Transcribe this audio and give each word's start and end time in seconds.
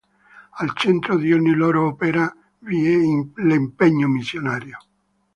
Al 0.53 0.73
centro 0.73 1.15
di 1.15 1.31
ogni 1.31 1.51
loro 1.53 1.85
opera 1.85 2.35
vi 2.61 2.87
è 2.91 2.97
l'impegno 3.43 4.07
missionario. 4.07 4.79